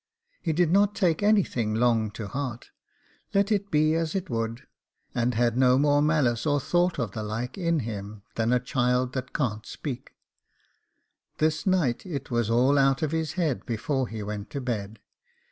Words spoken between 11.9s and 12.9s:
it was all